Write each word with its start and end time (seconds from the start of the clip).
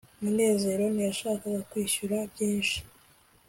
munezero 0.21 0.83
ntiyashakaga 0.93 1.59
kwishyura 1.69 2.17
byinshi 2.31 2.77